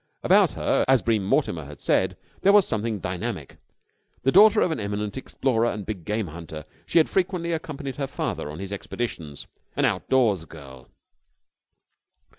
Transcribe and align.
About 0.23 0.53
her, 0.53 0.83
as 0.87 1.03
Bream 1.03 1.23
Mortimer 1.23 1.65
had 1.65 1.79
said, 1.79 2.17
there 2.41 2.51
was 2.51 2.65
something 2.67 2.97
dynamic. 2.97 3.57
The 4.23 4.31
daughter 4.31 4.59
of 4.59 4.71
an 4.71 4.79
eminent 4.79 5.15
explorer 5.15 5.67
and 5.67 5.85
big 5.85 6.05
game 6.05 6.25
hunter, 6.25 6.65
she 6.87 6.97
had 6.97 7.07
frequently 7.07 7.51
accompanied 7.51 7.97
her 7.97 8.07
father 8.07 8.49
on 8.49 8.57
his 8.57 8.71
expeditions. 8.73 9.45
An 9.75 9.85
out 9.85 10.09
doors 10.09 10.45
girl. 10.45 10.89